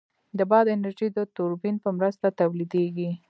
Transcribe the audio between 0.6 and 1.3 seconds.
انرژي د